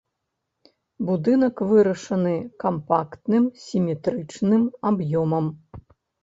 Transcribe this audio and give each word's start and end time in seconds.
Будынак 1.09 1.57
вырашаны 1.73 2.33
кампактным 2.63 3.45
сіметрычным 3.67 4.63
аб'ёмам. 4.93 5.45